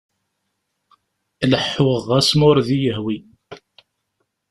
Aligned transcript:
Leḥḥuɣ 1.51 1.99
ɣas 2.09 2.29
ma 2.37 2.45
ur 2.49 2.57
d 2.65 2.69
iy-ihwi. 2.77 3.17